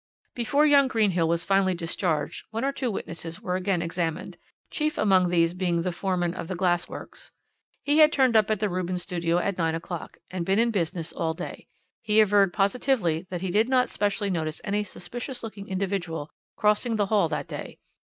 "Before 0.33 0.65
young 0.65 0.87
Greenhill 0.87 1.27
was 1.27 1.43
finally 1.43 1.75
discharged 1.75 2.45
one 2.49 2.65
or 2.65 2.71
two 2.71 2.89
witnesses 2.89 3.39
were 3.39 3.55
again 3.55 3.83
examined, 3.83 4.35
chief 4.71 4.97
among 4.97 5.29
these 5.29 5.53
being 5.53 5.83
the 5.83 5.91
foreman 5.91 6.33
of 6.33 6.47
the 6.47 6.55
glassworks. 6.55 7.29
He 7.83 7.99
had 7.99 8.11
turned 8.11 8.35
up 8.35 8.49
at 8.49 8.59
the 8.59 8.67
Rubens 8.67 9.03
Studios 9.03 9.41
at 9.43 9.59
9 9.59 9.75
o'clock, 9.75 10.17
and 10.31 10.43
been 10.43 10.57
in 10.57 10.71
business 10.71 11.13
all 11.13 11.35
day. 11.35 11.67
He 12.01 12.19
averred 12.19 12.51
positively 12.51 13.27
that 13.29 13.41
he 13.41 13.51
did 13.51 13.69
not 13.69 13.89
specially 13.91 14.31
notice 14.31 14.59
any 14.63 14.83
suspicious 14.83 15.43
looking 15.43 15.67
individual 15.67 16.31
crossing 16.55 16.95
the 16.95 17.05
hall 17.05 17.29
that 17.29 17.47
day. 17.47 17.77